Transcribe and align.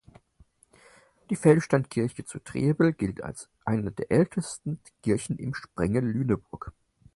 Die 1.29 1.35
Feldsteinkirche 1.35 2.25
zu 2.25 2.39
Trebel 2.39 2.91
gilt 2.91 3.21
als 3.23 3.51
eine 3.65 3.91
der 3.91 4.09
ältesten 4.11 4.81
Kirchen 5.03 5.37
im 5.37 5.53
Sprengel 5.53 6.03
Lüneburg. 6.03 6.73